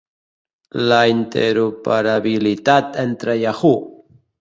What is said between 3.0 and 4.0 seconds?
entre Yahoo!